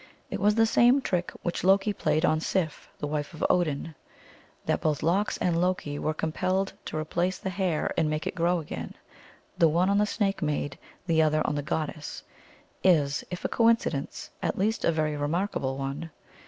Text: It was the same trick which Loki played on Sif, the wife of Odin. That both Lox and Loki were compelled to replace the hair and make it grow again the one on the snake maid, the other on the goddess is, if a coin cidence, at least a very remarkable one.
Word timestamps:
It 0.31 0.39
was 0.39 0.55
the 0.55 0.65
same 0.65 0.99
trick 0.99 1.29
which 1.43 1.63
Loki 1.63 1.93
played 1.93 2.25
on 2.25 2.39
Sif, 2.39 2.89
the 2.97 3.05
wife 3.05 3.35
of 3.35 3.45
Odin. 3.51 3.93
That 4.65 4.81
both 4.81 5.03
Lox 5.03 5.37
and 5.37 5.61
Loki 5.61 5.99
were 5.99 6.15
compelled 6.15 6.73
to 6.85 6.97
replace 6.97 7.37
the 7.37 7.51
hair 7.51 7.93
and 7.95 8.09
make 8.09 8.25
it 8.25 8.33
grow 8.33 8.57
again 8.59 8.95
the 9.59 9.69
one 9.69 9.91
on 9.91 9.99
the 9.99 10.07
snake 10.07 10.41
maid, 10.41 10.79
the 11.05 11.21
other 11.21 11.45
on 11.45 11.53
the 11.53 11.61
goddess 11.61 12.23
is, 12.83 13.23
if 13.29 13.45
a 13.45 13.47
coin 13.47 13.75
cidence, 13.77 14.29
at 14.41 14.57
least 14.57 14.83
a 14.83 14.91
very 14.91 15.15
remarkable 15.15 15.77
one. 15.77 16.09